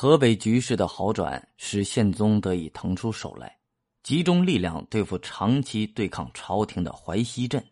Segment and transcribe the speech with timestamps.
[0.00, 3.54] 河北局势的好转，使宪宗得以腾出手来，
[4.02, 7.62] 集中力量对付长期对抗朝廷的淮西镇。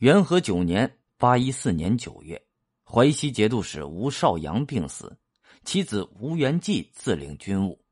[0.00, 2.38] 元和九年（八一四年九月），
[2.84, 5.16] 淮西节度使吴少阳病死，
[5.64, 7.82] 其子吴元济自领军务。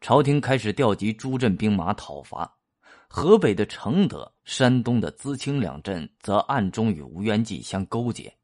[0.00, 2.52] 朝廷开始调集诸镇兵马讨伐。
[3.06, 8.36] 河北的承德、山东的淄青两镇则暗中与吴元济相勾结，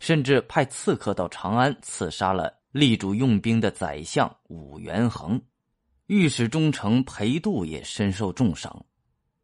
[0.00, 2.63] 甚至派刺客到长安刺杀了。
[2.74, 5.40] 力主用兵的宰相武元衡，
[6.06, 8.84] 御史中丞裴度也深受重伤。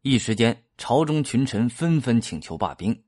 [0.01, 3.03] 一时间，朝中群臣纷纷请求罢兵，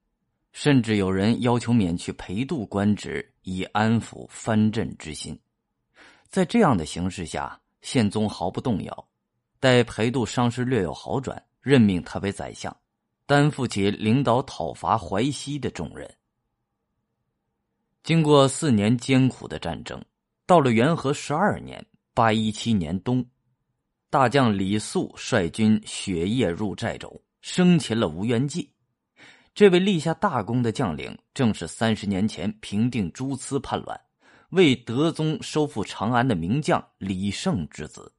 [0.54, 5.38] 甚至有人要求免去裴度官职，以安抚藩镇之心。
[6.30, 9.10] 在这样的形势下，宪宗毫不动摇，
[9.60, 12.74] 待裴度伤势略有好转，任命他为宰相，
[13.26, 16.10] 担负起领导讨伐淮西的重任。
[18.04, 20.02] 经过四年艰苦的战争。
[20.46, 23.26] 到了元和十二年（八一七年冬），
[24.12, 28.70] 大将李肃率军雪夜入寨州，生擒了吴元济。
[29.56, 33.98] 这位立下大功的将领，正是三十年前平定朱慈叛乱、
[34.50, 38.14] 为德宗收复长安的名将李胜之子。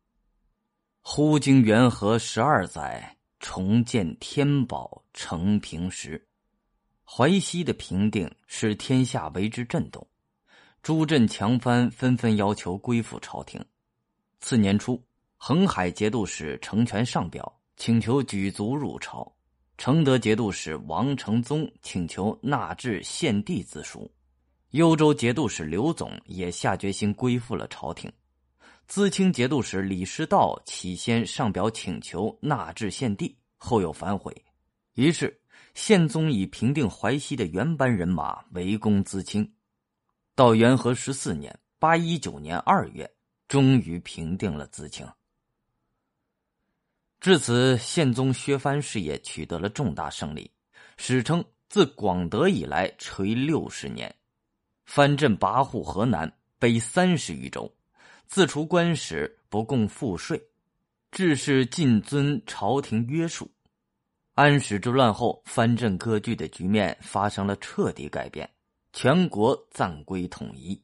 [1.02, 6.26] 忽经元和十二载，重建天宝承平时，
[7.04, 10.06] 淮西的平定使天下为之震动。
[10.84, 13.58] 朱镇强藩纷纷要求归附朝廷。
[14.40, 15.02] 次年初，
[15.38, 19.34] 恒海节度使成全上表请求举族入朝，
[19.78, 24.12] 承德节度使王承宗请求纳至献帝自书，
[24.72, 28.12] 幽州节度使刘总也下决心归附了朝廷。
[28.86, 34.36] 淄青节度使李师道起先上表请求纳至献帝，后又反悔。
[34.96, 35.40] 于是，
[35.72, 39.50] 宪宗以平定淮西的原班人马围攻淄青。
[40.36, 43.08] 到元和十四年（八一九年）二月，
[43.46, 45.06] 终于平定了淄青。
[47.20, 50.50] 至此，宪宗削藩事业取得了重大胜利，
[50.96, 54.12] 史称自广德以来垂六十年。
[54.86, 57.72] 藩镇跋扈河南，北三十余州，
[58.26, 60.42] 自除官使，不供赋税，
[61.12, 63.48] 致使尽遵朝廷约束。
[64.34, 68.50] 安史之乱后，藩镇割据的局面发生了彻底改变。
[68.96, 70.80] 全国暂归统一。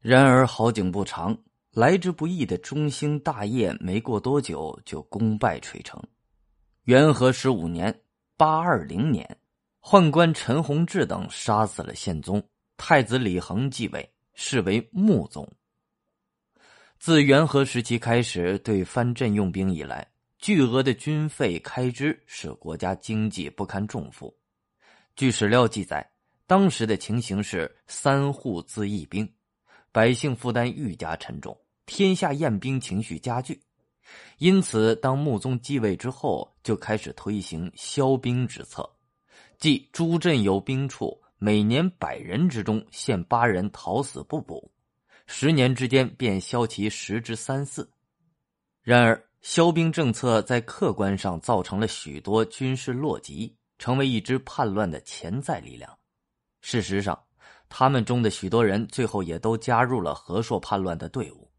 [0.00, 1.36] 然而好景不长，
[1.70, 6.02] 来之不易的中兴大业没过多久就功败垂成。
[6.84, 7.94] 元和十五年
[8.38, 9.36] （八二零年），
[9.84, 12.42] 宦官陈弘志等杀死了宪宗，
[12.78, 15.46] 太子李恒继位，是为穆宗。
[16.98, 24.34] 自元和时期开始对藩镇用兵以来，巨额的军费开支使国家经济不堪重负。
[25.14, 26.11] 据史料记载。
[26.52, 29.26] 当时的情形是三户自一兵，
[29.90, 33.58] 百姓负担愈加沉重，天下厌兵情绪加剧。
[34.36, 38.86] 因此，当穆宗继位之后，就开始推行消兵之策，
[39.56, 44.70] 即诸镇有兵处，每年百人之中限八人逃死不补，
[45.24, 47.90] 十年之间便消其十之三四。
[48.82, 55.90] 然而，消兵政策在客观上造成了许多军事落籍，成为一支叛乱的潜在力量。
[56.62, 57.20] 事实上，
[57.68, 61.50] 他们中的许多人最后也都加入了和硕叛乱的队伍。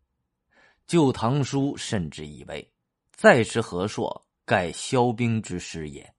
[0.88, 2.68] 《旧唐书》甚至以为
[3.12, 6.10] ：“再时和硕，盖消兵之师也。”